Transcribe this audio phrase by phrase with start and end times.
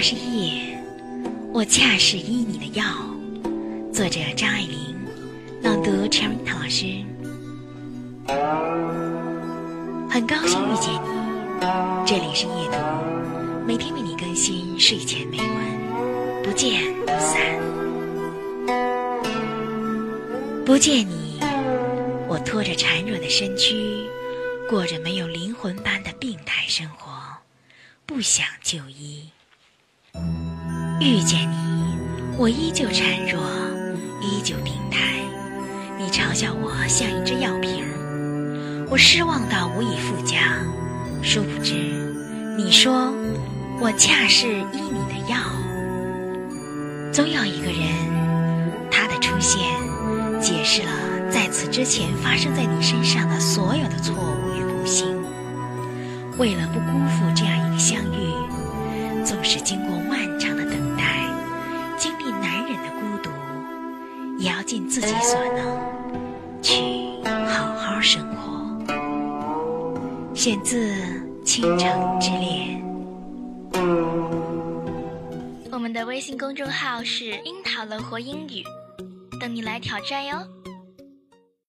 [0.00, 0.80] 是夜，
[1.52, 2.84] 我恰是医你的药。
[3.92, 4.96] 作者张爱玲，
[5.60, 7.04] 朗读 Cherry 老师。
[10.08, 12.78] 很高兴遇见你，这里是夜读，
[13.66, 17.58] 每天为你更新睡前美文，不见不散。
[20.64, 21.38] 不见你，
[22.28, 24.06] 我拖着孱弱的身躯，
[24.70, 27.12] 过着没有灵魂般的病态生活，
[28.06, 29.28] 不想就医。
[31.00, 31.96] 遇见你，
[32.36, 33.40] 我依旧孱弱，
[34.20, 34.98] 依旧病态。
[35.98, 37.84] 你嘲笑我像一只药瓶，
[38.90, 40.58] 我失望到无以复加。
[41.22, 41.74] 殊不知，
[42.56, 43.12] 你说
[43.80, 45.38] 我恰是医你的药。
[47.12, 47.82] 总有一个人，
[48.90, 49.60] 他的出现
[50.40, 50.90] 解释了
[51.30, 55.16] 在此之前发生在你身上的所有的错误与不幸。
[56.38, 59.97] 为了不辜负这样一个相遇，纵使经过
[64.68, 66.82] 尽自己所能去
[67.24, 68.84] 好好生活。
[70.34, 70.92] 选自
[71.42, 72.78] 《倾城之恋》。
[75.72, 78.62] 我们的微信公众号是“樱桃乐活英语”，
[79.40, 80.36] 等你来挑战哟。